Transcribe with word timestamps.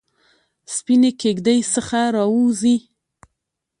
سپینې 0.75 1.11
کیږ 1.21 1.37
دۍ 1.47 1.59
څخه 1.73 1.99
راووزي 2.15 2.77